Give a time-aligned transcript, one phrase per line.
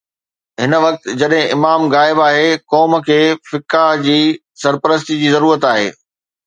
[0.61, 4.19] هن وقت جڏهن امام غائب آهن، قوم کي فقهاء جي
[4.65, 5.89] سرپرستي جي ضرورت آهي.